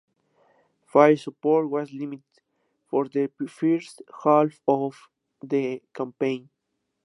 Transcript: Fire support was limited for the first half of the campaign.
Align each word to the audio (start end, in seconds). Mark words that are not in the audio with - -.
Fire 0.87 1.15
support 1.15 1.69
was 1.69 1.93
limited 1.93 2.23
for 2.89 3.07
the 3.07 3.29
first 3.47 4.01
half 4.23 4.59
of 4.67 4.95
the 5.43 5.79
campaign. 5.93 6.49